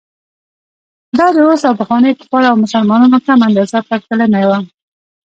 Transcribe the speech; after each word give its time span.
دا 1.17 1.27
د 1.35 1.37
اوس 1.47 1.61
او 1.67 1.73
پخوانیو 1.79 2.17
کفارو 2.19 2.49
او 2.51 2.57
مسلمانانو 2.65 3.23
کمه 3.25 3.43
اندازه 3.49 3.77
پرتلنه 3.87 4.41
وه. 4.49 4.59